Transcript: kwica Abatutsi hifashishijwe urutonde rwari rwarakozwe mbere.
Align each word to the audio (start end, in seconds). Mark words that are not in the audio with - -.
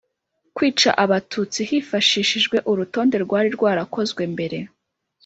kwica 0.55 0.89
Abatutsi 1.03 1.59
hifashishijwe 1.69 2.57
urutonde 2.71 3.15
rwari 3.25 3.49
rwarakozwe 3.55 4.21
mbere. 4.33 4.57